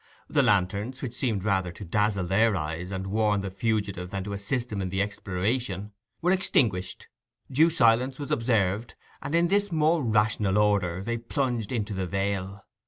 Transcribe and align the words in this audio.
The 0.27 0.41
lanterns, 0.41 1.03
which 1.03 1.13
seemed 1.13 1.43
rather 1.43 1.71
to 1.73 1.85
dazzle 1.85 2.25
their 2.25 2.55
eyes 2.55 2.89
and 2.89 3.05
warn 3.05 3.41
the 3.41 3.51
fugitive 3.51 4.09
than 4.09 4.23
to 4.23 4.33
assist 4.33 4.69
them 4.69 4.81
in 4.81 4.89
the 4.89 4.99
exploration, 4.99 5.91
were 6.23 6.31
extinguished, 6.31 7.07
due 7.51 7.69
silence 7.69 8.17
was 8.17 8.31
observed; 8.31 8.95
and 9.21 9.35
in 9.35 9.47
this 9.49 9.71
more 9.71 10.03
rational 10.03 10.57
order 10.57 11.03
they 11.03 11.19
plunged 11.19 11.71
into 11.71 11.93
the 11.93 12.07
vale. 12.07 12.63